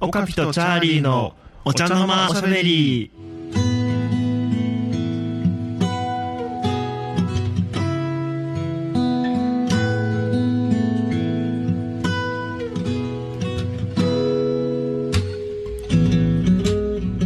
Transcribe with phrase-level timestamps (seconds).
[0.00, 3.10] オカピとチャーリーのお茶の間おしゃべり。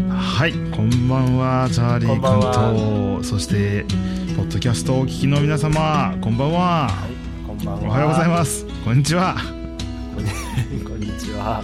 [0.08, 3.84] はい、こんばんは、チャーリー君と、そして、
[4.34, 6.90] ポッドキャストをお聞きの皆様、こんばんは。
[7.46, 7.88] こんばんは。
[7.88, 8.64] おはようございます。
[8.82, 9.36] こんにちは。
[9.38, 9.44] す。
[10.88, 11.62] こんにちは。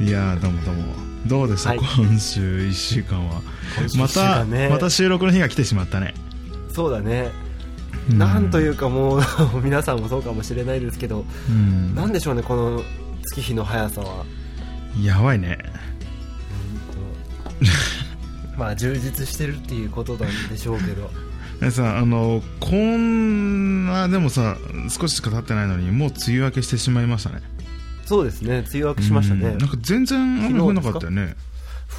[0.00, 0.94] いやー、どうもどうも。
[1.26, 3.42] どうでした、はい今週1週間は。
[3.98, 6.14] また、間ねまた収録の日が来てしまったね。
[6.72, 7.30] そうだね。
[8.10, 9.22] うなんというかもう
[9.62, 11.94] 皆さんもそうかもしれないですけど、うん。
[11.94, 12.82] なんでしょうねこの
[13.26, 14.24] 月日の速さは。
[15.02, 15.58] やばいね。
[17.60, 17.68] うんと
[18.56, 21.10] まあ充実してるっていうことなんでしょうけど。
[21.60, 24.56] でさ、あの、こんな、でもさ、
[24.88, 27.42] 少ししか経ってないのに、もう梅雨明けしてしまいましたね。
[28.10, 28.64] そうですね。
[28.68, 29.58] 梅雨明けしましたねうん。
[29.58, 31.36] なんか全然雨降んなかったよね。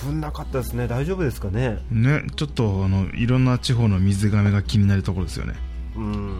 [0.05, 0.85] 降んなかったですね。
[0.89, 1.77] 大丈夫ですかね？
[1.90, 5.54] ね、ちょっとあのいろんな地方の水がめが気になるところですよね。
[5.95, 6.35] うん。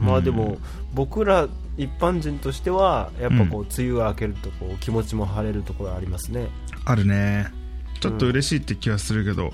[0.00, 0.56] まあでも、
[0.94, 1.46] 僕ら
[1.76, 6.48] 一般人としてはやっぱこう梅雨が明けるとこう気持ちも晴れるところありますね。
[6.86, 7.48] あるね。
[8.00, 9.52] ちょっと嬉しいって気はするけど、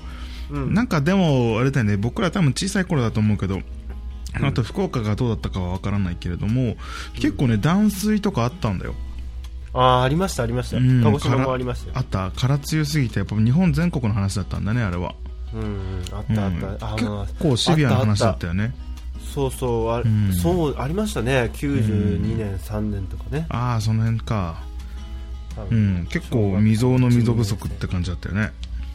[0.51, 0.73] うん。
[0.73, 3.59] なんかでもあれだよね、僕ら多分小さい頃だと思うけど、
[4.41, 6.77] あと福岡がどうだったかはわからないけれども、
[7.15, 8.95] 結構ね断水とかあったんだよ。
[9.73, 11.03] ああありましたありました、うん。
[11.03, 11.93] 鹿児島もありましたよ。
[11.97, 15.13] あった、空強すぎてやっぱ日本全国の話だったんだねあれは。
[15.53, 16.03] うんうん。
[16.11, 18.73] あったあった、あ結の構シビアな話だったよよね。
[19.33, 20.33] そうそうあ、うん。
[20.33, 21.51] そうありましたね。
[21.53, 23.45] 92年、3年とかね。
[23.49, 24.67] ああその辺か。
[25.69, 28.51] うん、結構未曾有の溝不足って感じだったよね。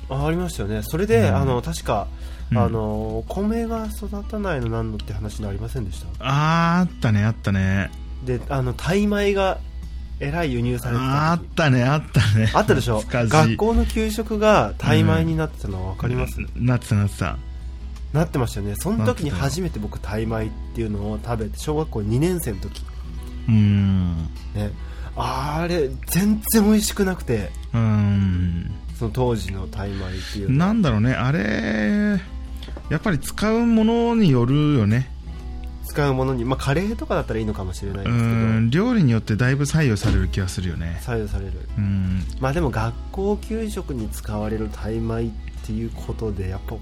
[0.08, 0.82] あありましたよね。
[0.82, 1.36] それで、うん。
[1.36, 2.08] あの確か、
[2.50, 2.58] うん。
[2.58, 6.08] あの米が育たないのなんのって話になりませんでした？
[6.20, 7.90] あーあったねあったね。
[8.24, 9.58] であのタイ米が
[10.20, 11.12] えらい輸入されてた時。
[11.12, 12.50] あったねあったね。
[12.54, 13.02] あったでしょ？
[13.08, 17.36] 学校の給食がタイ米になってたの分かります、なってたなってた。
[18.12, 18.76] なってましたよね。
[18.76, 22.82] その時に初めて僕タイ米っていうのを食べて小学校2年生の時。
[23.48, 24.16] うーん。
[24.54, 24.70] ね。
[25.16, 27.50] あれ全然美味しくなくて。
[27.72, 28.70] うーん。
[28.98, 29.98] その当時のタイ米っ
[30.32, 32.20] ていうなんだろうね、あれ、
[32.88, 35.10] やっぱり使うものによるよね。
[35.94, 41.00] 使うものに、まあ、カレーとかだったらいいのかもしれないうですけどん、料理によってだいぶ採用される気がするよね。
[41.02, 42.24] 採用されるうん。
[42.40, 45.30] まあでも学校給食に使われるタイ米っ
[45.64, 46.80] ていうことでやっぱこ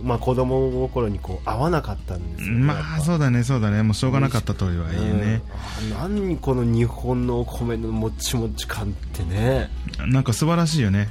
[0.00, 3.82] う、まあ、子供心にこう合わなかったんですよねまあ、そうだね、そうだね。
[3.82, 5.42] もうしょうがなかったとはいえね。
[5.90, 9.70] う何この日本のお米のもちもち感ってね
[10.06, 11.08] なんか素晴らしいよね。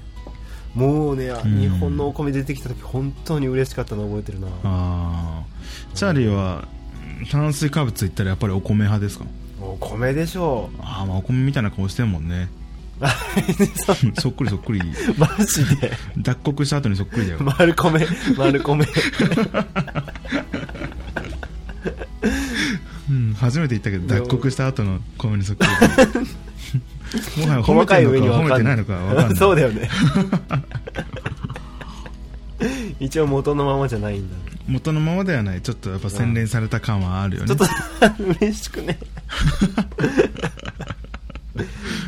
[0.75, 5.43] もうね、ん日本のお米出てきた時本当に嬉しかったの覚えてるなああ。
[5.95, 6.67] チャーリーは、
[7.31, 9.25] 炭水化物言ったらやっぱりお米派ですか？
[9.61, 10.81] お米でしょう。
[10.81, 12.49] ああ、まあお米みたいな顔してんもんね。
[13.85, 14.81] そそっくりそっくり。
[15.17, 15.91] マジで？
[16.17, 17.39] 脱穀した後にそっくりだよ。
[17.41, 18.05] 丸米。
[18.37, 18.85] 丸米。
[23.09, 25.69] うん、初めて言ったけど脱穀した後の米にそっくり
[27.43, 29.35] もはや褒め細かいてるのか褒めてないいのか分かんない。
[29.35, 29.89] そうだよね。
[32.99, 34.35] 一応元のままじゃないんだ
[34.69, 35.61] 元のままではない。
[35.61, 37.47] ちょっとやっぱ洗練された感はあるよね。
[37.47, 37.65] ちょっと
[38.39, 38.99] 嬉しくね。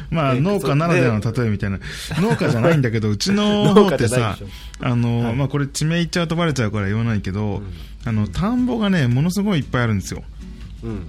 [0.10, 1.80] まあえ農家ならではの例えみたいな。
[2.18, 4.38] 農家じゃないんだけどうちの 農方ってさ
[4.80, 5.36] あの、はい。
[5.36, 7.74] まあこれ地名言っちゃうとバレちゃうから言わないけど、うん。
[8.06, 10.24] あの田んぼがねものすごいいっぱいあるんですよ。
[10.84, 11.08] うん。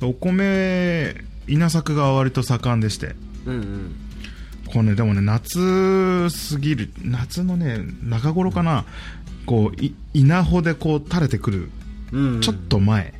[0.00, 3.14] お米稲作が割と盛んでして
[4.72, 8.84] こうね、でもね、夏過ぎる、夏のね、中頃かな、
[9.44, 11.70] こう、い稲穂でこう垂れてくる、
[12.12, 13.14] うんちょっと前、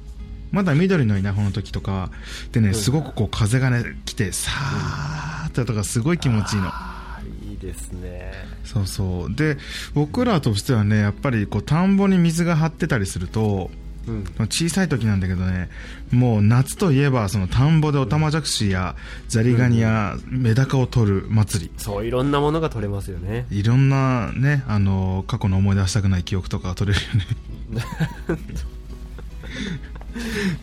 [0.51, 2.11] まだ緑の稲穂の時とか、
[2.53, 2.75] でね、うん。
[2.75, 6.71] すごくこう風がね、来て、さーって音がすごい気持ちいいの。
[7.51, 8.33] いいですね。
[8.65, 9.35] そうそう。
[9.35, 9.57] で、
[9.95, 13.71] 僕らとしてはね、やっぱりこう、田んぼに水が張ってたりすると、
[14.07, 15.69] うん小さい時なんだけどね、
[16.11, 18.97] もう夏といえば、その田んぼでオタマジャクシや
[19.29, 21.71] ザリガニやメダカを取る祭り。
[21.77, 27.27] そういろんなものが取れますよねいろんなね、あの、過去の思い出したくない記憶とかが取れるよね。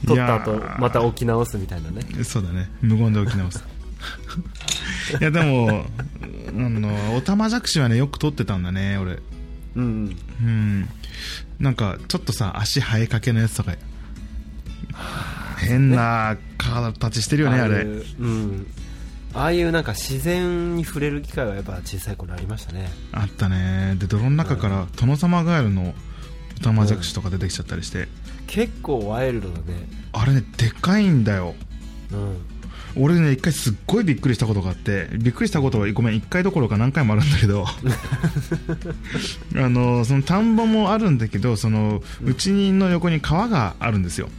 [0.06, 2.70] 取った後また置き直すみたいなねそうだね。
[2.82, 3.64] 無言で起き直す。
[5.20, 5.86] いや、でも、
[6.50, 9.20] あの、オタマジャクシはね、よく取ってたんだね、俺。
[9.76, 10.90] うんうんうん。
[11.60, 13.74] なんか、ちょっとさ、足生えかけのやつとか、
[15.58, 17.76] 変な形してるよね、あれ。
[17.84, 18.68] いううん。
[19.34, 22.90] ああいうなんか自然に触れる機会はやっぱ小さい頃ありましたね。
[23.12, 23.96] あったね。
[24.00, 25.94] で、泥の中から、殿様ガエルの
[26.60, 28.08] オタマジャクシとか出てきちゃったりして、
[28.48, 29.88] 結構ワイルドだね。
[30.14, 31.56] あれね、でっかいんだよ。
[32.12, 32.59] うん
[32.96, 37.66] 俺ね一回すっごいびっくりしたことがあってびっくりしたことはごめん1回どころか何回もあるんだけど
[39.56, 44.30] あのその田んぼもあるんだけどそのうちの横に川があるんですよ。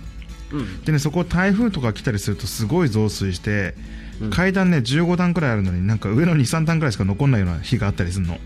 [0.53, 0.83] うん。
[0.83, 3.75] でねそこ台風とか来たりするとすごい増水して、
[4.21, 4.31] うん。
[4.31, 8.39] 階段ね15段くらいあるのになんか上の23段くらいしか残んないような日があったりするの。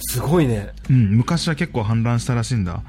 [0.00, 0.70] すごいね。
[0.88, 2.82] うん、昔は結構氾濫したらしいんだ。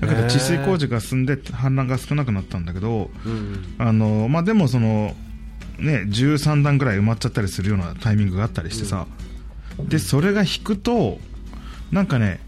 [0.00, 3.74] だけど治水工事が進んで氾濫が少なくなったんだけどうん。
[3.78, 5.14] あの、まあ、でもその、
[5.80, 9.06] ね、13段ぐらい埋まっちゃったりするようなタイミングがあったりしてさ、
[9.78, 11.18] でそれが引くと
[11.90, 12.40] なんかね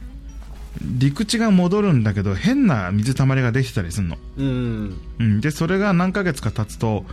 [0.80, 5.00] 陸地が戻るんだけど変な水たまりができてたりするの、うん。
[5.18, 7.04] うん、でそれが何ヶ月か経つと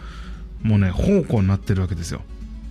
[0.62, 2.21] もうね宝庫になってるわけですよ。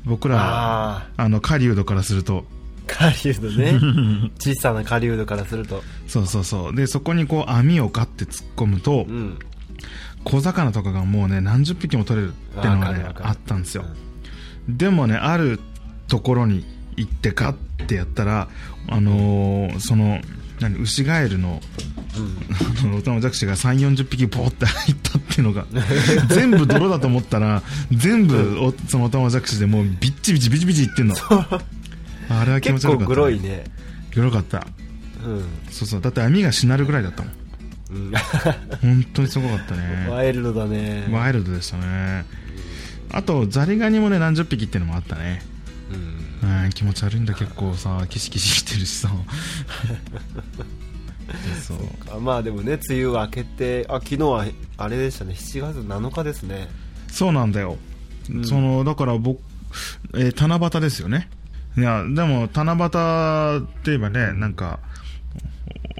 [0.04, 2.44] 僕らあの狩人からすると。
[2.86, 3.78] 狩人ね。
[4.40, 5.82] 小さな狩人からすると。
[6.06, 6.76] そうそうそう。
[6.76, 9.38] でそこにこう網をガッて突っ込むと、うん
[10.30, 13.84] 小魚とかがもうね何十匹も取れるっていうのがねあったんですよ、
[14.68, 15.58] でもねある
[16.06, 16.64] ところに
[16.96, 18.48] 行ってガッてやったら
[18.88, 20.20] あのーその
[20.60, 21.60] 何ウシガエルの
[22.16, 22.88] うん。
[22.88, 25.66] あのオタマジャクシが3 4 0匹ボーって入ったっていうのが
[26.28, 31.14] 全部泥だと思ったら全部おそのオタマジャクシでもうビッチビチビチビチいってんの。
[32.30, 33.64] あれは気持ち結構悪かった、グロいね。
[34.14, 34.66] グロかった。
[35.24, 35.44] うん。
[35.70, 36.00] そうそう。
[36.00, 37.32] だって網がしなるぐらいだったもん
[37.90, 38.12] うん。
[38.82, 40.08] 本当にすごかったね。
[40.10, 41.08] ワイルドだね。
[41.10, 42.24] ワイルドでしたね。
[43.10, 45.42] あとザリガニもね何十匹っていうのもあったね。
[46.42, 46.64] うん。
[46.64, 48.06] うん気持ち悪いんだ結構さ。
[48.08, 49.10] キシキシしてるしさ。
[51.62, 51.78] そう。
[52.14, 54.46] あまあでもね梅雨明けてあ昨日は
[54.76, 55.34] あれでしたね。
[55.34, 56.68] 7月7日ですね。
[57.08, 57.78] そうなんだよ、
[58.30, 58.44] うん。
[58.44, 59.40] そのだから僕、
[60.14, 61.28] えー七夕ですよね。
[61.76, 64.87] いやでも七夕って言えばねなんかお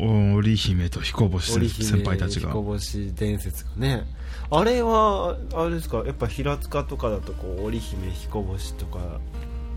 [0.01, 2.49] 織姫と彦星織先輩たちが。
[2.49, 4.07] 彦星伝説がね。
[4.51, 5.99] あれはあれですか？
[6.07, 8.99] やっぱ平塚とかだとこう織姫彦星とか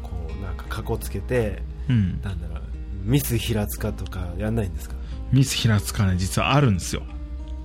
[0.03, 2.21] こうなんかかこつけてうん。
[2.21, 2.62] なんだろう
[3.03, 4.95] ミス平塚とかやんないんですか？
[5.31, 7.01] ミス平塚ね実はあるんですよ。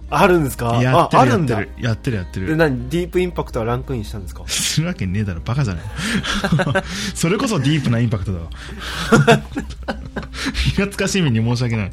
[0.09, 0.81] あるんですか？
[0.83, 1.69] やってるやってる。
[1.81, 4.45] やってるやってでる何ディープインパクトはランクインしたんですか？
[4.47, 5.85] するわけねえだろバカじゃない。
[7.15, 8.49] それこそディープなインパクトだわ。
[10.75, 11.93] 平塚市民に申し訳ない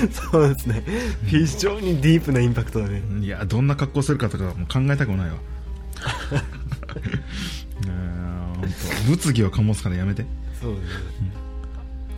[0.30, 0.82] そうですね。
[1.26, 3.02] 非常にディープなインパクトだね。
[3.20, 5.36] いやどんな格好するかとかもう考えたくもないわ。
[9.08, 10.24] 物議を醸すからやめて。
[10.60, 10.84] そうです
[11.22, 11.32] ね。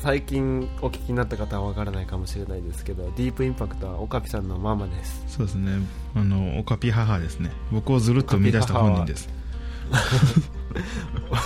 [0.01, 5.23] 最近お聞きになった方はわからないかもしれないですけどディープインパクトはオカピさんのママです。
[5.29, 5.79] そうですね。
[6.15, 7.51] あのオカピ母ですね。
[7.71, 9.29] 僕をずるっと生み出した本人です。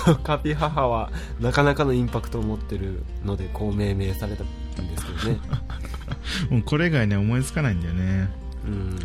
[0.09, 1.11] オカピ母は
[1.41, 4.47] なかなかのインパクトを持ってるのでこう命名されたん
[4.89, 5.41] ですけどね
[6.51, 8.29] もうこれ以外ね思いつかないんだよね、
[8.67, 8.99] うん。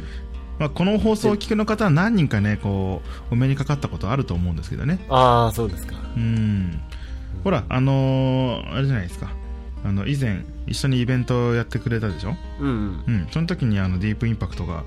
[0.60, 5.00] まあ、この放送をお聞きの方は何人かねこうお目にかかったことあると思うんですけどね。
[5.10, 5.96] ああそうですか。
[6.16, 6.80] うん。
[7.44, 9.32] ほらあのーあれじゃないですか。
[9.84, 12.36] あの以前一緒にイベントをやってくれたでしょ？
[12.60, 13.28] うんうん。
[13.32, 14.84] その時にあのディープインパクトが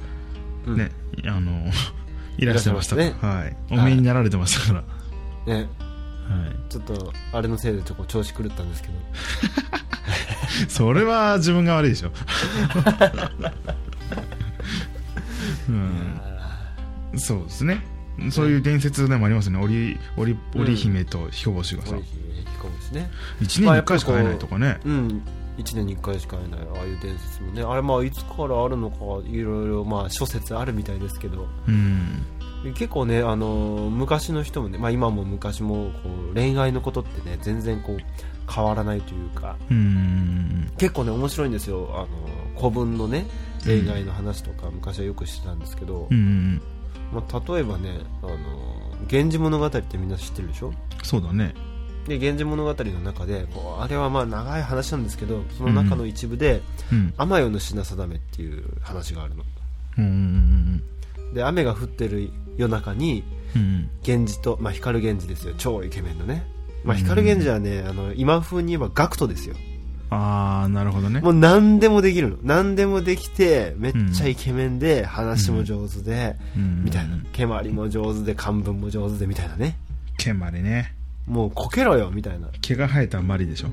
[0.67, 0.77] うん。
[0.77, 0.91] ね、
[1.27, 1.71] あの
[2.39, 2.97] いらしてました。
[2.97, 3.57] いらっしゃいまはい。
[3.71, 4.85] お目になられてましたか
[5.47, 5.61] ら、ね。
[5.61, 5.69] はい、
[6.69, 8.94] ちょっとあれのせいでちょっと調子狂ったんですけど。
[10.69, 12.12] それは自分が悪いでしょ、
[15.69, 16.21] うん、
[17.17, 17.85] そうですね。
[18.31, 22.23] そういう伝説でもありますよね織織織姫と彦星がさ、織姫
[22.53, 23.11] 彦星ね。
[23.41, 25.23] 1年に1回しか会えないとかね、うん。
[25.59, 27.62] 1年に1回しか会えないああいう伝説もね。
[27.62, 28.97] あれまあいつからあるのか
[29.28, 31.49] いろいろまあ諸説あるみたいですけど。
[31.66, 32.25] うん
[32.73, 37.99] 結構ねあの昔の人もね、まあ、今も昔もこう恋愛のことってね全然こう
[38.52, 40.71] 変わらないというかうん。
[40.78, 41.88] 結構ね面白いんですよ。
[41.94, 42.09] あの
[42.59, 43.26] 古文のね
[43.64, 46.61] 恋愛の話とか昔はよくしてたんですけど、うん。
[47.12, 48.37] まあ、例えばねあの
[49.11, 50.73] 「源氏物語」ってみんな知ってるでしょ？
[51.02, 51.54] そうだね。
[52.09, 56.61] で「源氏物語」の中でこうあれはまあ長い話なんですけどその中の一部で
[56.92, 59.44] うん「天夜の品定め」っていう話があるの。
[59.99, 60.83] うん。
[61.33, 65.54] で雨が降ってる夜中にうん源氏と、まあ、光源氏ですよ。
[65.56, 66.44] 超イケメンのね、
[66.84, 67.02] まあ、うん。
[67.02, 69.54] 光源氏はね、あの今風に言えばガクトですよ。
[70.11, 71.20] ああなるほどね。
[71.20, 72.37] もう何でもできるの。
[72.42, 76.84] 何でもできてめっちゃイケメンで、話も上手で、うん。
[76.84, 77.16] みたいな。
[77.32, 79.76] 蹴鞠も上手で漢文も上手でみたいなね。
[80.18, 80.94] 毛までね。
[81.26, 82.49] もうこけろよみたいな。
[82.61, 83.68] 毛が生えたマリでしょ。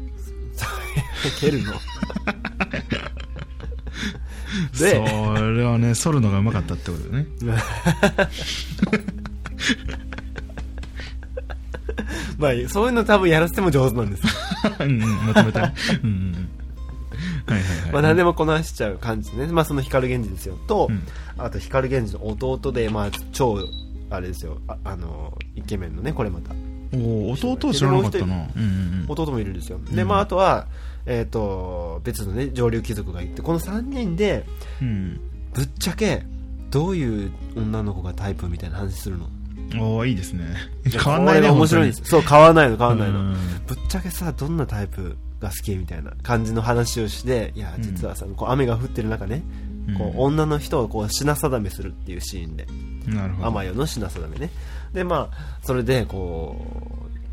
[1.40, 1.74] 蹴るの
[4.74, 7.30] そでれはね剃るのがうまかったってことだよね。
[12.38, 14.24] まあそういうの多分やらせても上手なんです。
[14.82, 15.74] うんうんまとめたね。
[16.04, 16.50] うん
[17.50, 17.92] いはいはい。
[17.92, 19.48] まあ何でもこなしちゃう感じね。
[19.48, 20.58] まあその光源氏ですよ。
[20.68, 21.04] と、うん。
[21.38, 23.60] あと光源氏の弟でまあ超
[24.10, 24.58] あれですよ。
[24.68, 26.54] ああのイケメンのねこれまた。
[26.94, 28.48] おお弟知らなかったな。
[28.56, 29.06] うんうん。
[29.08, 29.80] 弟もいるんですよ。
[29.92, 30.08] でうん。
[30.08, 30.68] まああとは
[31.06, 34.46] えっ、と別のね上流貴族がいてこの3人で
[34.82, 35.20] うん。
[35.54, 36.24] ぶっちゃけ
[36.70, 39.26] どういう女の子がタイプみたいな話するの？
[39.26, 39.42] うん
[39.80, 40.46] おおいいですね。
[40.84, 42.04] 変わんないね面白いんです。
[42.04, 43.20] そう変わんないの変わんないの。
[43.20, 43.34] うん。
[43.68, 49.44] ぶっちゃけさどんなタイプが好きみたいな感じの話をしていやうん実はさ、こう雨が降ってる中ね、
[49.98, 52.68] こう女の人をこう品定めするっていうシーンで。
[53.06, 54.50] 天代の品定めね。
[54.94, 56.58] でまあそれでこ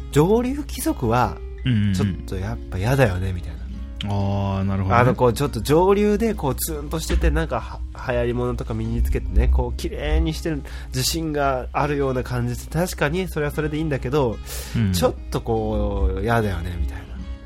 [0.01, 5.01] う上流貴族はうんうんちょっとやっぱ嫌だよねみたいな、ああなるほどね。
[5.01, 7.81] あのこうちょっと上流でこうツーンとしててなんかは
[8.13, 14.39] 流行り物とか身につけてねこう綺麗にしてる自信があるような感じで確かにそれはそれでいいんだけど、
[14.77, 14.93] うん。
[14.93, 17.05] ちょっとこう嫌だよねみたいな。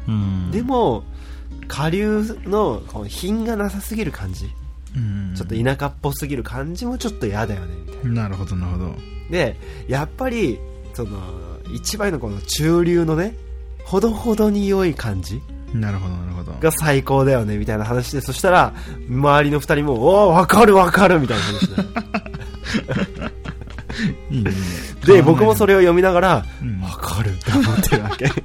[0.08, 0.50] うん。
[0.50, 1.04] でも
[1.68, 4.50] 下流のこう品がなさすぎる感じ。
[4.94, 5.34] うん。
[5.34, 8.22] ちょっと田舎っぽすぎる感じもちょっと嫌だよねみたいな。
[8.24, 8.94] なるほどなるほど。
[9.30, 9.56] で
[9.88, 10.58] やっぱり
[10.92, 11.18] その
[11.72, 13.34] 一番のこの中流のね
[13.84, 15.40] ほどほどに良い感じ？
[15.74, 16.52] なるほどなるほど。
[16.60, 18.74] が最高だよねみたいな話でそしたら
[19.08, 21.74] 周りの二人も「おお分かる分かる」みたいな話で
[24.36, 24.50] いいね
[25.06, 26.80] で僕もそれを読みながら「うん。
[26.80, 28.30] 分かる」って思ってるわけ。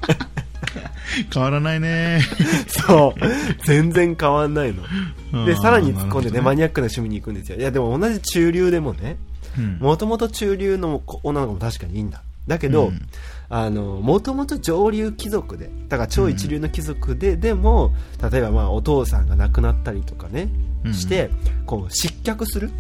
[1.34, 2.22] 変わらないね。
[2.68, 3.22] そう。
[3.66, 4.74] 全然変わんない
[5.32, 5.46] の。
[5.46, 7.58] でさらに突っ込んでねマニニアックな趣味に行くんですよ。
[7.58, 9.18] いやでも同じ中流でもね
[9.80, 13.02] もともと中流の女の子も確かにいいんだだけど、うん。
[13.50, 17.94] あのもともと上流貴族でだから超一流の貴族で、でも
[18.32, 20.50] 例えばまあお父さんが亡くなったりとかね、
[20.84, 20.94] うん。
[20.94, 21.30] して
[21.66, 22.68] こう失脚する。
[22.68, 22.78] はい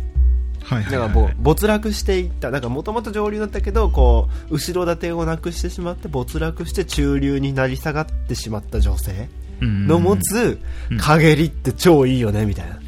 [0.67, 2.51] はいはいだからもう没落していった。
[2.51, 9.29] だからもともと上流だったけどこう後ろ盾をなくしてしまって没落して中流になり下がってしまった女性
[9.61, 10.59] うんの持つ
[10.91, 10.97] うん。
[10.97, 12.79] 陰りって超いいよねみたいな、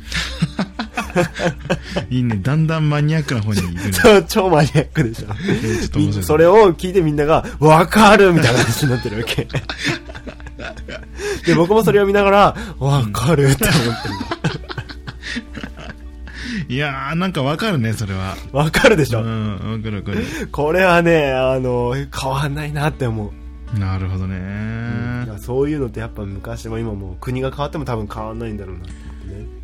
[2.10, 2.39] いいね。
[2.42, 3.92] だんだんマニアックな方に行くね。
[3.92, 5.28] 超 超マニアックでしょ。
[5.30, 6.25] えーちょっと面白い。
[6.25, 9.48] それを聞いてみんなが、わかるみたいな話になってるわけ。
[11.46, 14.10] で、僕もそれを見ながら、わかるって思って
[16.74, 18.36] いやーなんかわかるねそれは。
[18.51, 18.58] る。
[18.58, 20.25] わかるでしょ、うんわかるわかる。
[20.51, 23.32] これはね、あの、変わんないなって思
[23.75, 23.80] う。
[23.80, 25.25] なるほどね。
[25.25, 28.84] いやそういうのってやっぱ昔も今も国が変わっても多分変わんないんだろうな。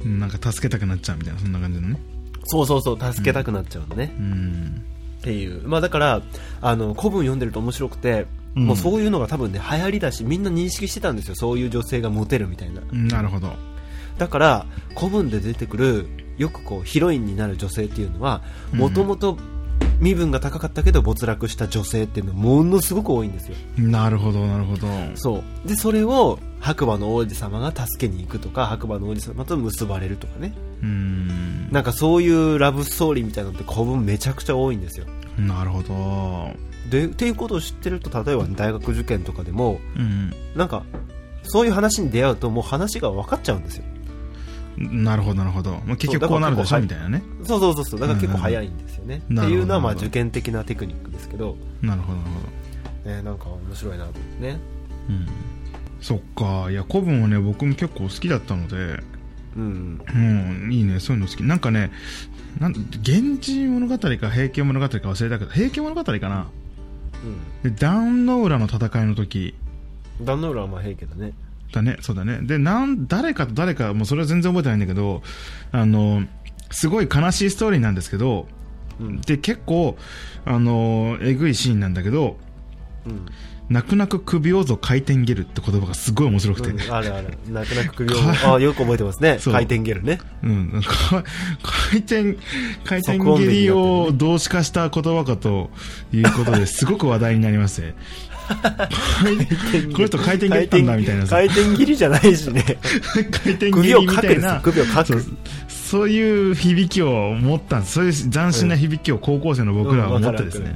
[0.06, 2.00] なんか助けたくなっちゃうみたいなそんな感じのね
[2.46, 4.16] そうそうそう、助けたくなっちゃうのね。
[4.18, 4.84] うん
[5.20, 5.68] っていう。
[5.68, 6.22] まあだから、
[6.62, 11.36] あの、古文読んでると面白くて、うんもうそういうのが多分ね、流行りだし、みんな認識してたんですよ。
[11.36, 12.82] そういう女性がモテるみたいな。
[12.92, 13.52] なるほど
[14.18, 14.66] だから
[14.98, 16.08] 古文で出てくる
[16.38, 18.42] よくこうヒロインになる女性っていうのは
[18.74, 19.38] うんもともと
[20.00, 23.56] 身分が高かったけど没落した女性っていうのはものすごく多いんですよ。
[23.78, 24.88] なるほどなるほど。
[25.16, 25.68] そう。
[25.68, 30.54] でそれを白馬の王子様が助けに行くとか白馬の王子様と結ばれるとかね。
[30.82, 31.72] うん。
[31.72, 35.06] なんかそういうラブストーリーみたいなのって古文めちゃくちゃ多いんですよ。
[35.38, 36.50] なるほど。
[36.90, 40.34] でっていうことを知ってると例えば大学受験とかでもうん。
[40.56, 40.84] なんか
[41.44, 43.84] そういう話に出会うともう話が分かっちゃうんですよ
[44.77, 47.24] なるほどなるほど、まあ、結局こうなるでしょみたいなね。
[47.44, 48.00] そうそうそうそう。
[48.00, 49.39] だから結構早いんですよね、うん。
[49.39, 52.32] っていうのはまあ受験的なテクニックですけど、なるほどなる
[53.03, 54.60] ほね、なんか面白いなと思ってね。
[55.08, 55.27] どうん。
[56.01, 56.72] そっか。
[56.72, 59.03] いや古文はね僕も結構好きだったので。
[59.55, 60.74] うんうん。
[60.74, 61.00] いいね。
[61.00, 61.44] そういうの好き。
[61.44, 61.91] なんかね
[62.60, 66.48] なん源氏物語か平家物語か忘れたけど平家物語かな。
[67.63, 69.55] で壇ノ浦の戦いの時。
[69.60, 69.65] うん
[70.24, 71.34] 壇ノ浦はまあ平家だね
[71.75, 71.98] だね。
[72.01, 72.39] そうだね。
[72.41, 75.22] でなん誰かと誰かもうそれは全然覚えてないんだけど
[75.72, 76.24] あの
[76.72, 78.48] すごい悲しいストーリーなんですけど
[79.00, 79.22] うん。
[79.22, 79.98] で結構
[80.46, 82.38] あのえぐいシーンなんだけど
[83.05, 83.25] うん、
[83.70, 87.38] 泣く泣く首をぞ回転ゲルって言葉がすごい面白くて、うんあるある。
[87.48, 88.17] 泣く泣く首を。
[88.17, 89.38] かあよく覚えてますね。
[89.44, 90.20] 回転ゲルね。
[90.44, 91.24] うん、なんか
[91.89, 92.38] 回転
[92.84, 95.70] 回転蹴りを動詞化した言葉かと
[96.12, 97.94] いうことですごく話題になりまして
[99.94, 101.36] この人回転蹴ったんだみたいなさ。
[101.36, 102.64] 回転切りじゃないしね。
[102.64, 104.60] 回転蹴首をりみたいな。
[104.62, 105.24] 首をかく
[105.68, 110.75] そういう響きを持ったそういう斬新な響きを高校生の僕らは持ってですね、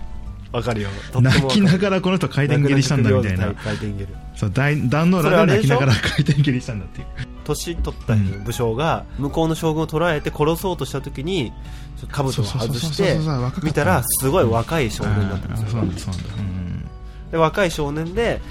[0.51, 0.89] わかるよ。
[1.19, 3.53] 泣きながらこの人回転蹴りしたんだみたいな
[4.49, 7.07] 壇ノ浦で泣きながら回転蹴りしたんだっていう。
[7.43, 11.51] 年取った武将が向こうの将軍を捕らえて殺そうとした時に
[12.11, 13.17] 兜を外して
[13.63, 16.13] 見たらすごい若い少年だったんですよ
[17.31, 18.41] で若い少年で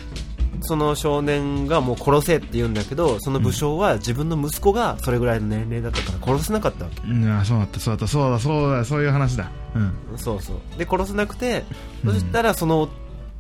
[0.61, 7.03] その少年がもう殺せって言うんだけどその武将は自分の息子がそれぐらいの年齢だったから殺せなかったわけ。
[7.03, 9.51] うんあそうだったそうだったそうだそうだそういう話だ。
[9.75, 10.19] うん。
[10.19, 10.79] そうそう。
[10.79, 11.65] で殺せなくて
[12.05, 12.89] うんそしたらその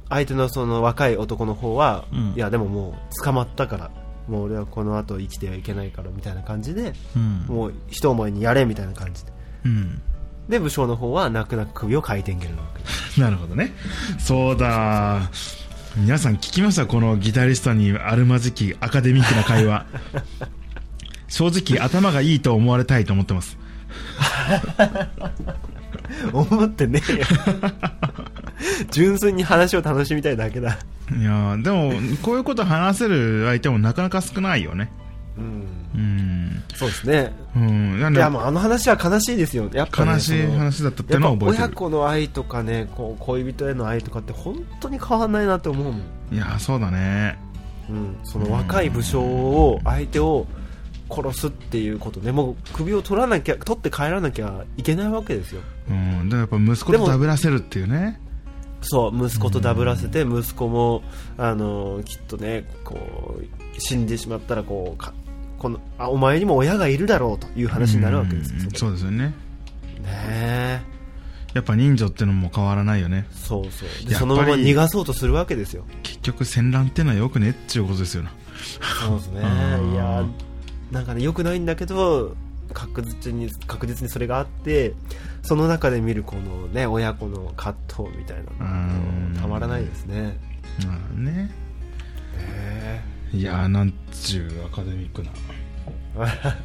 [0.08, 2.32] 相手のその若い男の方は、うん。
[2.36, 3.90] いやでももう捕まったから
[4.28, 7.44] もう俺はこの後生きてはいけないからみたいな感じでうん。
[7.48, 9.32] もう一思いにやれみたいな感じで。
[9.64, 10.02] うん
[10.48, 12.62] で武将の方は泣く泣く首を回転蹴るわ
[13.14, 13.20] け。
[13.20, 13.72] なるほどね。
[14.18, 15.30] そうだ。
[15.96, 16.86] 皆さん聞きました？
[16.86, 19.86] このギタリストにあるまじきアカデミックな会話。
[21.28, 23.58] 正直頭がいいと思われたいと思ってます。
[26.32, 27.26] 思ってねえよ。
[28.90, 30.78] 純粋に話を楽しみたいだけだ。
[31.10, 34.90] いやーでもこういうこと話せる相手もなかなか少ないよね。
[35.36, 35.66] うん
[35.98, 36.62] うん。
[36.76, 37.32] そうですね。
[37.56, 38.00] うん。
[38.00, 39.68] なんでいやもうあの話は悲しいですよ。
[39.72, 41.64] やっぱ、ね、悲しい話だったってのは覚えてる。
[41.64, 46.02] 親子の愛とかねこう恋人への愛とかって本当に変わんないなって思うもん、
[46.32, 47.38] いやーそうだね。
[47.90, 50.46] うん、その若い武将を相手を
[51.10, 52.30] 殺すっていうことね。
[52.30, 55.62] もう首を取らなきゃ取って帰らなきゃいけないわけですよ。
[55.90, 56.28] うん。
[56.28, 58.20] でもやっぱ息子とダブらせるっていうね。
[58.80, 61.02] そう息子とダブらせて息子も
[61.36, 65.12] あのきっとねこう死んでしまったらこうか
[65.58, 69.18] このあお前にも親がいるだろうという話になるわけですようんそうですよね。
[69.26, 69.32] ね
[70.06, 70.80] え。
[71.54, 73.26] やっぱ人情ってのも変わらないよね。
[73.32, 74.14] そうそう。
[74.14, 75.84] そのまま逃がそうとするわけですよ。
[76.02, 78.22] 結局戦乱ってのはよくねっていうことですよ。
[78.22, 78.32] な
[79.00, 79.40] そうですね。
[79.40, 79.92] うん。
[79.92, 80.24] いや
[80.92, 82.36] なんかね良くないんだけど
[82.72, 84.94] 確実に確実にそれがあって
[85.42, 89.32] その中で見るこのね親子の葛藤みたいなうん。
[89.34, 90.38] のたまらないですね。
[91.16, 91.32] うんね。
[91.32, 91.50] ね
[92.36, 92.67] え
[93.32, 95.30] いやーなんちゅうアカデミックな。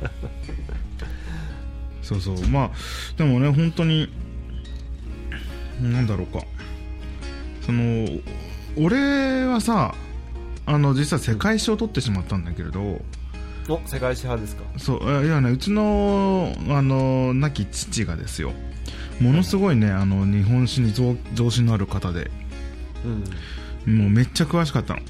[2.02, 2.48] そうそう。
[2.48, 2.72] まあ
[3.18, 4.10] でもね本当に
[5.82, 6.44] なんだろうか。
[7.66, 8.08] その
[8.78, 9.94] 俺はさ
[10.66, 13.02] あの実は世界史を取ってしまったんだけれど。
[13.70, 14.64] お世界史派ですか？
[14.78, 18.52] そういやねうちのあの亡き父がですよ。
[19.22, 22.32] ものすごいねあの日本史に造造詣のある方で。
[23.86, 23.98] うん。
[24.00, 25.02] もうめっちゃ詳しかったの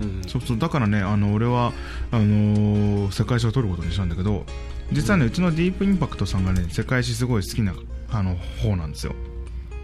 [0.00, 0.22] うん。
[0.26, 1.72] そうそうだからねあの俺は
[2.10, 4.44] あのー世界史を取ることにしたんだけど
[4.92, 7.74] 実はね、うちのディープインパクトさんがね世界史すごい好きな
[8.10, 9.14] あの方なんですよ。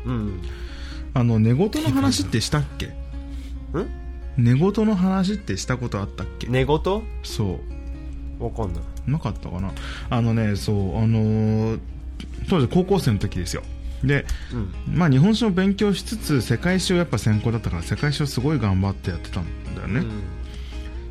[0.04, 0.42] うん。
[1.14, 2.86] あの寝言の話ってしたっけ？
[2.88, 2.92] ん
[4.36, 6.78] 寝言の話ってしたことあったっけ、寝言？
[7.22, 7.58] そ
[8.40, 8.44] う。
[8.44, 8.82] わかんない。
[9.06, 9.72] なかったかな？
[10.10, 11.80] あのねそうあのー
[12.50, 13.62] 当時高校生の時ですよ
[14.04, 14.96] でうん。
[14.98, 20.02] まあ日本史を勉強しつつ世界史をやっぱ専攻だったから世界史をすごい頑張ってやってたんだよね、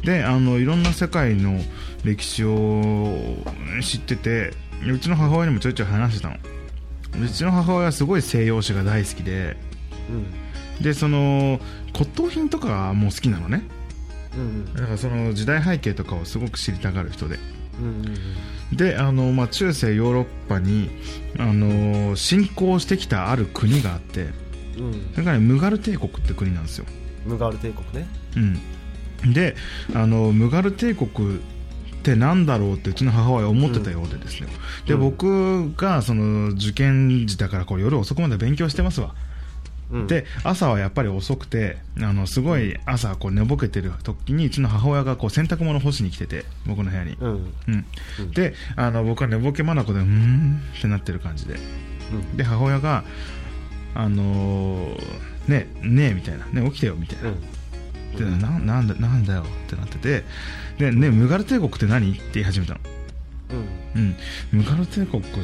[0.03, 1.59] であのいろんな世界の
[2.03, 3.13] 歴史を
[3.81, 4.53] 知ってて
[4.85, 6.35] うちの母親にもちょいちょい話してたの。
[7.23, 9.57] うちの母親はすごい西洋史が大好きで
[10.09, 10.13] う
[10.81, 10.83] ん。
[10.83, 11.59] でその
[11.93, 13.63] 骨董品とかがもう好きなのね。
[14.35, 17.39] うんだからその時代背景とかをすごく知りたがる人で。
[17.79, 18.03] うん
[18.73, 20.89] であの、まあ、中世ヨーロッパに
[21.39, 24.29] あの侵攻してきたある国があって
[24.77, 24.85] うん。
[24.85, 26.85] うんそれから、ね、ムガル帝国って国なんですよ。
[27.25, 28.07] ムガール帝国ね。
[29.23, 29.55] うん、で
[29.93, 31.39] あのムガル帝国っ
[32.03, 34.47] てなんだろうってうちの母親は思ってたようでですね、
[34.85, 34.99] でうん。
[35.01, 39.15] 僕がその受験時だからこう夜遅くまで勉強してますわ、
[39.91, 40.07] うん。
[40.07, 47.29] で朝はやっぱり遅くてあのすごい朝こう寝ぼけてる時にうちの母親がこう洗濯物干しに来てて僕の部屋に、うん。
[47.29, 47.85] うん。
[48.19, 48.31] うん。
[48.31, 51.55] であの僕は寝ぼけまなこでうーんってなってる感じで。
[52.11, 52.37] うん。
[52.37, 53.03] で母親が
[53.95, 55.01] あのー
[55.47, 56.45] ねえねえみたいな。
[56.47, 58.39] ね起きてよみたいな、うん。
[58.39, 60.23] でななんだなんだよってなってて。
[60.77, 62.11] で、ね、ムガル帝国って何？
[62.11, 62.79] って言い始めたの、
[63.95, 64.01] うん。
[64.01, 64.15] うん、
[64.51, 65.39] ムガル帝国って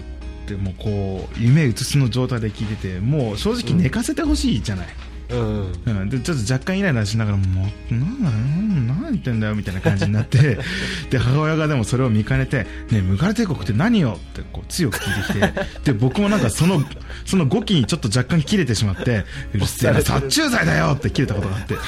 [0.56, 4.89] もうこう夢うつつの状態で聞いててもう正直寝かせてほしいじゃない、う
[5.36, 10.60] んうんでちょっと若干イライラしながらもうなん何言ってんだよみたいな感じになって
[11.10, 15.53] で母親がでもそれを見かねて「ねえムガル帝国って何よ?」ってこう強く聞いてきて
[15.86, 16.84] で僕もなんかその
[17.25, 19.25] その語気にちょっと若干切れてしまって
[19.56, 21.75] 「うるせえな殺虫剤だよ!」って切れたことがあって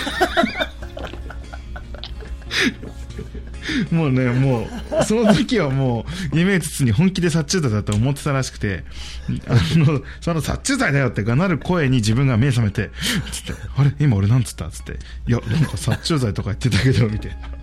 [3.92, 4.68] もうねも
[5.00, 8.84] うその時はもう夢うつつに本気で殺虫剤だと思ってたらしくて
[9.48, 12.92] あのその殺虫剤だよってがなる声に自分が目覚めて
[13.32, 17.56] つってあれ今俺なんつったつっていやなんか殺虫剤とか言ってたけどみたいな。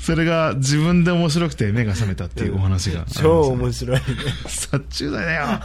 [0.00, 4.02] それが自分で面白くて目が覚めたっていうお話がね超面白いね。
[4.46, 5.60] 殺虫剤だよ。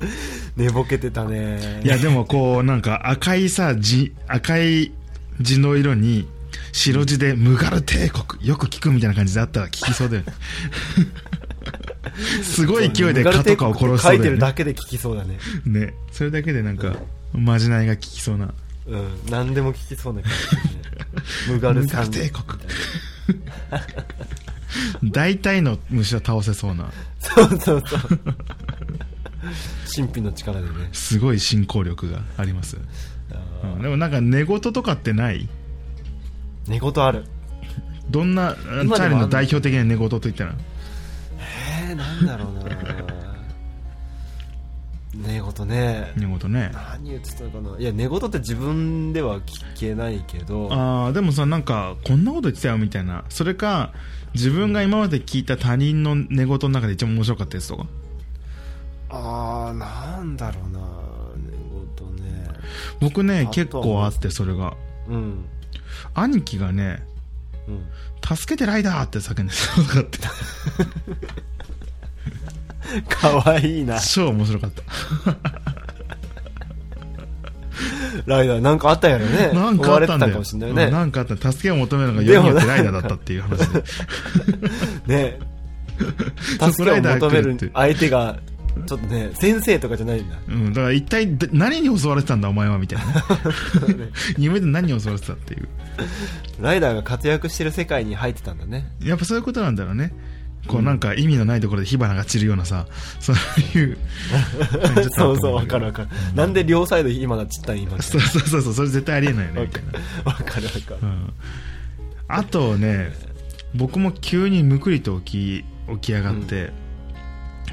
[0.56, 1.80] 寝ぼけてたね。
[1.84, 4.92] いやでもこうなんか赤いさ字赤い
[5.40, 6.26] 字の色に
[6.72, 10.32] 白地で「ムガル帝国」よく聞くみたいな感じであったら聞きそうだよね。
[12.42, 14.30] すごい勢いで蚊とかを殺しそ書いてうだよね。
[14.30, 15.38] るだけで聞きそうだね。
[15.64, 15.94] ね。
[16.12, 16.96] それだけでなんか
[17.32, 18.54] まじないが聞きそうな。
[18.86, 19.10] うん。
[19.28, 20.82] 何でも聞きそうな感じ、ね、
[21.50, 22.44] ムガルムガル帝国。
[25.04, 26.90] 大体の虫は倒せそうな。
[27.18, 28.00] そうそうそう。
[29.94, 30.88] 神秘の力でね。
[30.92, 32.76] すごい進行力があります、
[33.64, 33.82] うん。
[33.82, 35.48] でもなんか寝言とかってない？
[36.68, 37.24] 寝言ある。
[38.10, 40.54] どんなチャ今でもあんのーリーの代表的な寝言といったら
[41.38, 42.60] ええー、なんだろうな。
[45.14, 46.12] 寝言ね。
[46.14, 46.70] 寝言ね。
[46.72, 47.78] 何言ってたのかな。
[47.78, 50.68] いや寝言って自分では聞けないけど。
[50.72, 53.24] ああでもさなんかこんなこと言ってたよみたいな。
[53.28, 53.92] それか
[54.34, 57.86] 自分が今まで聞いた他人の寝言の中で一番面白かったやつとか？
[59.08, 60.80] ああなんだろうな。
[61.36, 61.50] 寝
[61.98, 62.48] 言ね。
[63.00, 64.76] 僕ね結構あってそれが。
[65.08, 65.44] うん
[66.14, 67.02] 兄貴がね
[67.68, 67.84] うん
[68.36, 70.18] 「助けてライダー!」って叫んでたのがあって。
[73.08, 74.00] かわいいな。
[74.00, 74.82] 超面白かった。
[78.24, 79.50] ライダーなんかあったやろね。
[79.52, 80.42] なんかあったんだよ。
[80.74, 81.52] ななんかあった。
[81.52, 83.84] 助けを求めるのが世によってライダーだったっていう話で。
[85.06, 85.38] ね。
[86.72, 88.38] 助けを求める相手が
[88.84, 90.28] ちょっとね先生とかじゃないん。
[90.28, 93.04] だうん、だから一体で何に襲われてたんだお前はみたいな。
[94.38, 95.68] 夢で 何に襲われてたっていう。
[96.60, 98.90] ライダーが活躍してる世界に入ってたんだね。
[99.02, 100.12] やっぱそういうことなんだろうね。
[100.66, 102.86] こうなんか意味のないところで火花が散るようなさ
[103.20, 103.96] そういう
[105.16, 105.92] そうそうわかるわる。
[105.92, 109.62] かる、なんで両サイド今だちったん今そうそうそうそうそれ絶対ありえないよね。
[109.62, 110.72] みたいな、わかるわかる。
[111.02, 111.32] うん、
[112.26, 113.12] あとね
[113.74, 116.72] 僕も急にむくりと起き起き上がって、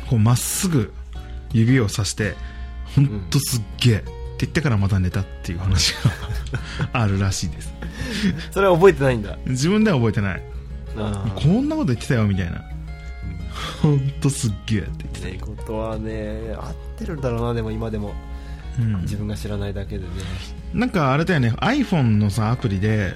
[0.09, 0.93] こうまっすぐ
[1.51, 2.35] 指をさして
[2.95, 6.11] 「ほんとすっげえ」って言ってからまた寝たっていう話が
[6.91, 7.73] あるらしいです。
[8.51, 9.37] それは覚えてないんだ。
[9.45, 10.41] 自分では覚えてない。
[10.97, 12.63] あこんなこと言ってたよみたいな。
[13.81, 18.13] ほんとすっげえって言って寝言はね合ってるんだろうなでも今でも。
[18.77, 19.01] た、うん。
[19.01, 20.09] 自分が知らないだけでね。
[20.73, 23.13] なんかあれだよね iPhone のさアプリで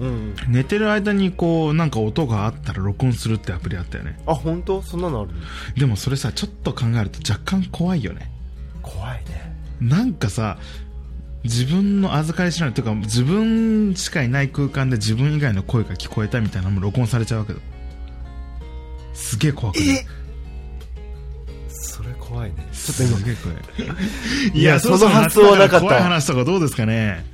[0.00, 4.18] うん寝てる間にこうなんか音があったら録音するってアプリあったよね。
[4.26, 4.82] あ本当？
[4.82, 5.34] そんなのあるの？
[5.76, 8.30] でもそれさちょっと考えると若干怖いよね。
[8.82, 9.56] 怖いね。
[9.80, 10.58] なんかさ
[11.44, 17.60] 自分の預かり知らないというか自分しかいない空間で自分以外の声が聞こえたみたいなのも録音されちゃうわけだ
[19.14, 20.06] すげえ怖くね
[21.68, 22.66] それ怖いね。
[22.72, 23.18] ちょっと今。
[23.18, 23.54] すげえ怖
[24.54, 24.58] い。
[24.58, 27.24] いやその発想はなかった怖い話とかどうですかね？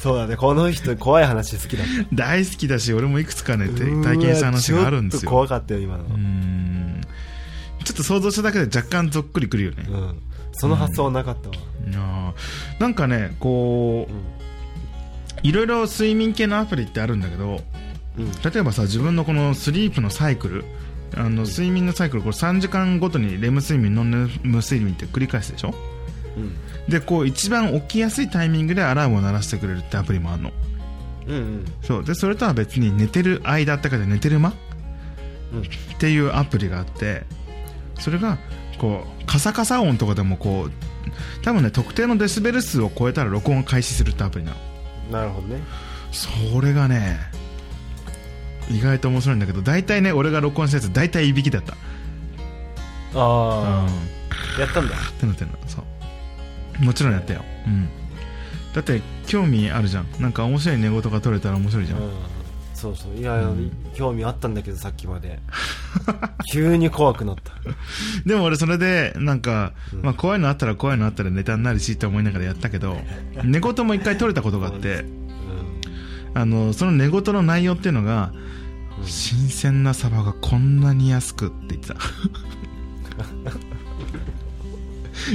[0.00, 0.36] そうだね。
[0.36, 5.20] この人怖い話好きだ大好きだし俺もいくつかねて体験した話があるんですよ。
[5.20, 6.04] ちょっと怖かったよ今の。
[6.04, 7.00] うーん。
[7.84, 10.22] ちょっと想像しただけで若干ぞっくりくるよね、うん。
[10.52, 11.54] その発想はなかったわ。
[11.54, 12.80] いやー。
[12.80, 14.20] なんかねこう、うん
[15.42, 17.62] いろいろ睡眠系のアプリってあるんだけど
[18.18, 18.32] うん。
[18.52, 20.64] 例えばさ自分のこのスリープのサイクル
[21.14, 25.74] あの睡眠のサイクルこれ3時間ごとにレム睡眠ノンレム睡眠って繰り返すでしょ？
[26.36, 26.56] うん
[26.90, 30.52] でこう一番起きやすいタイミングでアラームを鳴らしてくれるってアプリもあるの。
[31.26, 31.64] うんうん。
[31.82, 32.04] そう。
[32.04, 34.52] でそれとは別に寝てる間ってかで寝てる間。
[35.52, 35.60] うん。
[35.62, 35.64] っ
[35.98, 37.22] ていうアプリがあって
[37.98, 38.38] それが
[38.78, 40.72] こうカサカサ音とかでもこう
[41.42, 44.56] 多分ね特定のデシベル数を超えたら録音を開始するってアプリなの。
[45.10, 45.60] なるほどね。
[46.12, 47.18] それがね
[48.68, 51.74] 意外と面白いんだけど大体ね俺が録音したやつ大体いびきだった。
[53.14, 53.18] あうん。
[53.18, 53.88] あ
[54.58, 54.96] やったんだ。
[54.96, 55.54] ってなってんの。
[55.66, 55.84] そう
[56.80, 57.44] もちろんやったよ。
[57.66, 57.88] うん。
[58.74, 60.06] だって興味あるじゃん。
[60.20, 62.10] なんか面白い寝言が取れたら面白いじゃん、うん。
[62.74, 63.16] そうそう。
[63.16, 63.72] いや、うん。
[63.94, 65.40] 興味あったんだけどさっきまで。
[66.52, 67.52] 急に怖くなった。
[68.26, 70.02] でも俺それでなんか、うん。
[70.02, 72.96] まあ、怖いのあったら怖いのあったらネタになるしって思いながらやったけど
[73.44, 75.04] 寝言も一回取れたことがあって
[76.34, 78.50] あのその寝言の内容っていうのが、うん。
[79.06, 81.96] 新鮮なサバがこんなに安くって言ってた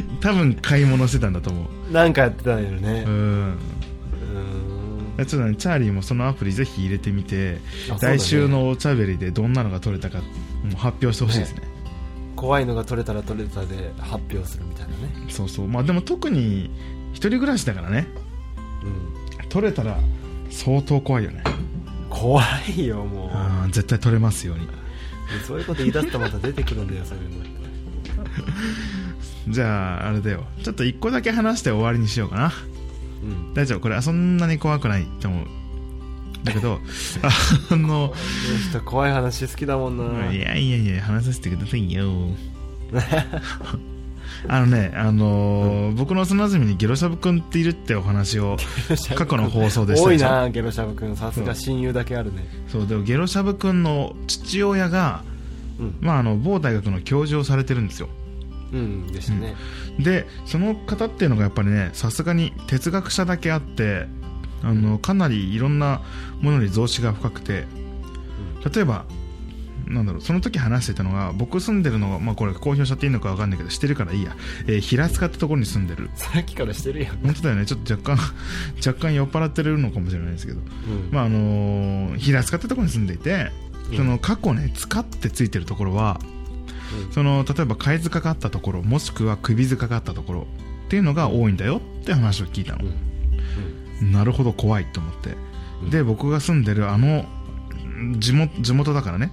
[0.21, 1.65] 多分買い物してたんだと思う。
[1.65, 3.03] うんなんかやってたんよね。
[3.05, 3.57] うん。
[5.17, 5.25] うん。
[5.25, 7.59] ちょっとねチャーリーもそのアプリぜひ入れてみて、ね。
[8.01, 10.23] 来週のお茶べりでどんなのが取れたかも
[10.73, 11.61] う発表してほしいですね。
[12.35, 15.25] 怖いのが取れたら取れたで発表するみたいなね。
[15.29, 15.67] そうそう。
[15.67, 16.71] まあでも特に
[17.13, 18.07] 一人暮らしだからね。
[18.83, 19.49] うん。
[19.49, 19.99] 取れたら
[20.49, 21.43] 相当怖いよね。
[22.09, 22.41] 怖
[22.75, 24.65] いよもあー絶対取れますように。
[24.65, 24.69] う
[25.45, 27.45] そういうこと言い出すとまた出てくるんだよそういうの
[29.47, 30.43] じゃああれだよ。
[30.63, 32.53] ちょっと一個だけ話して終わりにしようかな。
[33.23, 33.53] うん。
[33.53, 33.79] 大丈夫。
[33.79, 35.45] これはそんなに怖くないと思う
[36.43, 36.79] だけど。
[37.69, 38.13] あの
[38.69, 40.31] 人怖い話好きだもんな。
[40.31, 42.11] いやいやいや話させてくださいよ。
[44.47, 48.57] あのねあのー僕の幼馴染にゲロシャブ君っているってお話を
[49.15, 52.47] 過去の放送でした多いなゲロシャブ君さすが親友だけあるね。
[52.67, 55.23] そうでもゲロシャブ君の父親が、
[55.79, 55.95] うん。
[55.99, 58.09] まあ、あの某大学の教授をされてるんですよ
[58.73, 59.55] うんでしたね
[59.99, 64.07] でその方っていうのがやっぱりねさすがに哲学者だけあって
[64.63, 66.01] あのかなりいろんな
[66.41, 67.65] ものに増資が深くて
[68.73, 69.05] 例えば
[69.87, 74.35] なんだろうその時話してたのが僕住んでるのが、まあ、これ公表しちゃっていいのか分かんないけどしてるからいいや、
[74.67, 76.09] えー平塚ってところに住んでる。
[76.15, 77.17] さっきからしてるやん。
[77.17, 77.65] 本当だよね。
[77.65, 78.23] ちょっと若干
[78.85, 81.09] 若干酔っ払ってるのかもしれないですけど、うん。
[81.11, 83.51] まああのー平塚ってところに住んでいて
[83.91, 83.97] うん。
[83.97, 86.19] その過去ね使ってついてるところは
[87.07, 87.11] うん。
[87.11, 90.47] その例えば貝塚があったところもしくは首塚があったところ
[90.87, 92.85] っていうのが多いんだよって話を聞いたの、
[94.01, 95.35] なるほど怖いと思って、
[95.83, 95.89] うん。
[95.89, 97.25] で僕が住んでるあの
[98.19, 99.31] 地元地元だからね。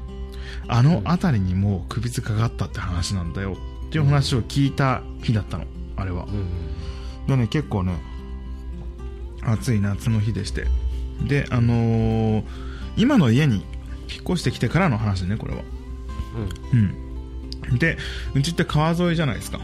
[0.69, 3.57] あの辺りにも首塚があったって話なんだよ
[3.89, 5.65] っていう話を聞いた日だったの。
[5.97, 6.25] あれは。
[6.25, 6.47] うん
[7.27, 7.95] でね結構ね
[9.45, 10.67] 暑い夏の日でして。
[11.27, 12.45] であのー
[12.97, 15.63] 今の家に引っ越してきてからの話ねこれは。
[16.73, 16.95] うん
[17.79, 17.99] で
[18.35, 19.61] うちって川沿いじゃないですか。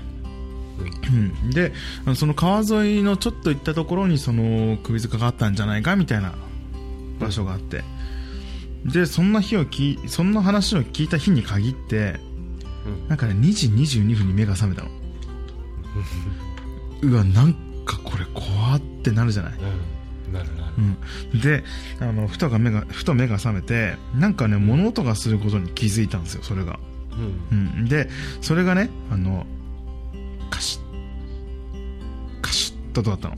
[0.78, 1.72] うん、で
[2.14, 6.34] その川沿いのちょっと行ったところにその首塚があったんじゃないかみたいな
[7.18, 7.84] 場所があって。
[8.84, 12.20] でそんな日をきそんな話を聞いた日に限って
[12.86, 13.08] うん。
[13.08, 13.68] なんかね2時
[13.98, 14.88] 22分に目が覚めたの。
[17.02, 19.54] うわなんかこれ怖ってなるじゃない、
[20.26, 20.32] うん。
[20.32, 20.72] なるなる。
[20.78, 21.64] うん、で
[22.00, 26.78] あのふとが目がふと目が覚めてなんかね物音がすることに気づいたんですよそれが、
[27.18, 27.57] うん。
[27.59, 28.09] うん、で
[28.40, 29.46] それがねあの
[30.50, 33.37] カシッカシッと音だったの？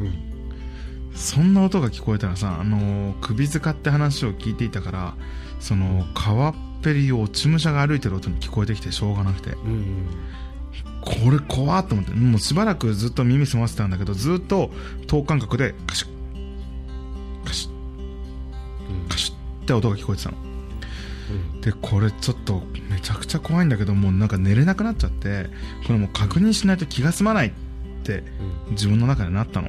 [0.00, 0.12] うん。
[1.14, 5.14] そんな音が聞こえたらさ、あのー首塚って話を聞いていたから
[5.60, 9.50] その川っぺりを落ち武者が歩いてる音に聞こえてきてしょうがなくて。
[9.50, 10.06] うん。
[11.00, 12.12] これ怖っと思って。
[12.12, 14.70] もうしばらくずっと耳澄ませてたんだけどずっと
[15.06, 16.08] 等間隔でカシッ
[17.44, 19.08] カシッうん。
[19.08, 20.36] カシッって音が聞こえてたの
[21.30, 21.60] うん。
[21.60, 25.46] でこれちょっとめちゃくちゃ怖いんだけどもうなんか寝れなくなっちゃって
[25.86, 27.52] これもう確認しないと気が済まないっ
[28.04, 28.22] て
[28.70, 29.68] 自分の中でなったの。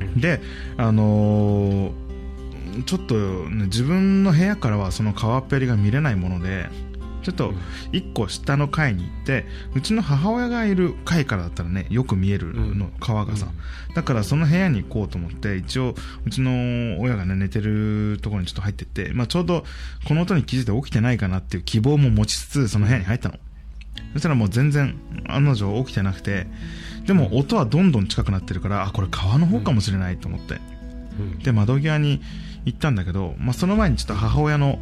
[0.00, 0.20] うん。
[0.20, 0.40] で
[0.76, 2.06] あのー
[2.84, 6.68] ちょっと、ね、自分の部屋からはその川っぺりが見れないもので
[7.26, 7.54] ちょっと
[7.90, 13.48] 一個下の階に行ってうちの母親がいる階からだったらねよく見えるの、うん川がさ、
[13.96, 19.64] だからその部屋に行こうと思って一応うちの親がね寝てるところにちょっと入ってって、まあ、ちょうど
[20.06, 23.38] この音に気づいて起きてないかなっていう希望も持ちつつその部屋に入ったの。
[24.12, 26.46] そしたらもう全然案の定起きてなくて
[27.06, 30.60] でも音はどんどん近くなってるからあこれ川の方かもしれないと思って。
[31.18, 31.38] うん。
[31.40, 32.22] で窓際に
[32.66, 34.78] 行ったんだけど、まあ、その前にちょっと母親の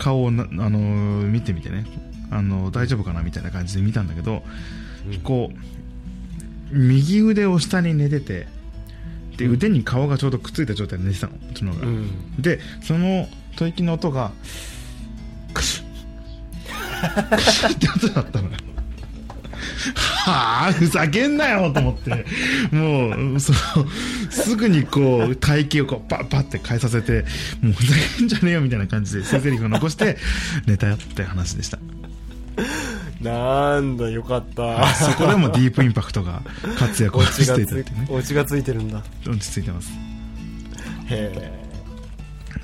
[0.00, 1.84] 顔をな、あのー見てみてね、
[2.30, 4.42] あのー大丈夫かなみたいな感じで見たんだけど、
[5.06, 5.20] うん。
[5.20, 8.46] こう右腕を下に寝てて
[9.36, 11.34] で腕に顔がちょうどくっついた状態で寝てたの。
[11.50, 12.10] うちのが、うん。
[12.38, 14.32] でその吐息の音が
[15.52, 17.36] クシュッ。
[17.36, 18.56] クシュッって音だったのよ
[19.94, 22.26] はあふざけんなよと思って。
[22.74, 23.58] もうその
[24.30, 27.24] すぐにこう体型をこうパッパッて変えさせて
[27.62, 30.18] もうふざけんじゃねえよみたいな感じで性セリフを残して
[30.66, 31.78] 寝たよって話でした。
[33.20, 34.86] なんだよかった。
[34.94, 36.42] そこでもディープインパクトが
[36.78, 38.06] 活躍をしていたっていうね。
[38.08, 39.02] お家がついてるんだ。
[39.26, 39.90] 落ち着いてます。
[41.08, 41.70] へえ。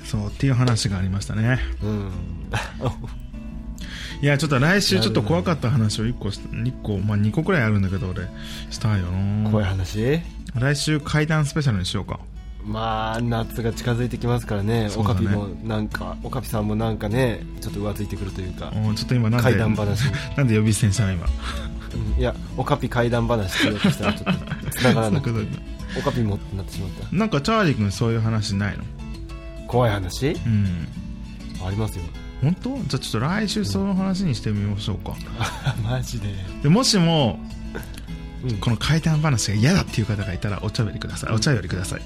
[0.03, 1.59] そうっていう話がありましたね。
[1.83, 2.11] うん
[4.21, 8.27] いやちょっと来週ちょっと怖かった話を1個し1個まあ2個くらいあるんだけど俺。
[8.71, 9.49] したいよな。
[9.49, 10.21] 怖い話？
[10.55, 12.19] 来週怪談スペシャルにしようか。
[12.63, 14.89] まあ夏が近づいてきますからね。
[14.89, 15.19] そうだね。
[15.21, 18.73] オカピもなんかオカピさんもなんかねちょっと浮ついてくるというか。
[18.89, 20.11] おちょっと今なんで怪談話。
[20.35, 21.25] なんで呼び捨てにしたの今？
[21.25, 25.47] うんいやオカピ怪談話って言おうとしたらちょっと繋がらなくて。
[25.97, 27.15] オカピもってなってしまった。
[27.15, 28.83] なんかチャーリー君そういう話ないの？
[29.67, 30.31] 怖い話？
[30.31, 30.87] うん。
[31.65, 32.03] ありますよ
[32.41, 32.69] 本当？
[32.69, 35.15] じゃあちょっと来週その話にしてみましょうか。
[35.83, 36.27] マジで。
[36.63, 37.39] でもしも
[38.43, 38.57] うん。
[38.57, 41.33] この怪談話が嫌だっていう方がいたらお茶べりください。
[41.33, 42.01] お茶よりください、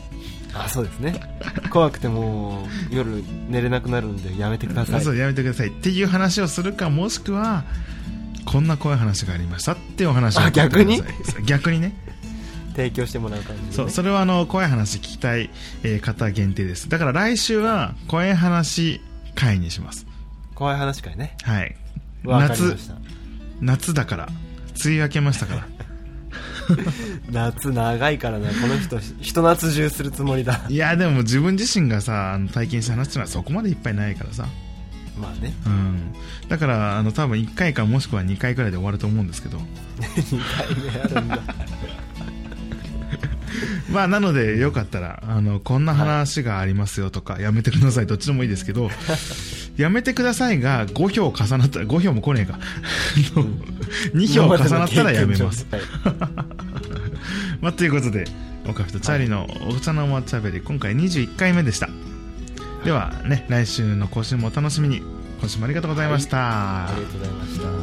[0.54, 1.22] あそうですね。
[1.70, 5.02] 怖くてもう夜寝れなくなるんでやめてください。
[5.02, 5.68] そうやめてください。
[5.68, 7.66] っていう話をするかもしくは
[8.46, 11.02] こんな怖い話がありましたっていうお話をあ逆に？
[11.46, 11.94] 逆にね。
[12.74, 15.50] 提供してもらう感じで、ね、そうそれはあの怖い話聞きたい、
[15.84, 16.88] えー方限定です。
[16.88, 19.02] だから来週は怖い話
[19.36, 20.08] 会にします
[20.62, 21.36] 怖い話かいね。
[21.42, 21.76] はい。
[22.24, 22.78] 夏
[23.62, 24.28] 夏だから。
[24.86, 25.66] 梅雨明けましたから。
[27.32, 28.50] 夏長いからな。
[28.50, 30.62] この人ひと夏中するつもりだ。
[30.70, 34.46] いやでも自分自身がさあの体験した話っていうのはそこまでいっぱいないからさ。
[35.20, 35.52] まあね。
[35.66, 36.14] うん。
[36.48, 39.58] だからあの多分1回かもしくは2回くらいで終わると思うんですけど。
[39.98, 41.40] 2回目あるんだ。
[43.92, 48.06] まあなのでよかったらあのこんな話がありますよとか、やめてください。
[48.06, 48.92] どっちでもいいですけど
[49.78, 52.60] やめてくださいが5票重なったら5票も来ねえか。
[54.14, 55.66] 2票重なったらやめます。
[55.72, 55.82] はい。
[57.62, 58.26] まあということで
[58.68, 61.90] オカフとチャーリーのお茶のお茶べり今回21回目でした。
[62.84, 65.02] ではね来週の更新もお楽しみに。
[65.42, 67.81] 今週もありがとうございました、ありがとうございました